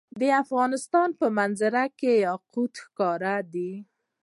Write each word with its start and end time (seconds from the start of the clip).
د 0.19 0.21
افغانستان 0.43 1.09
په 1.19 1.25
منظره 1.37 1.85
کې 1.99 2.11
یاقوت 2.25 2.73
ښکاره 2.85 3.35
ده. 3.53 3.71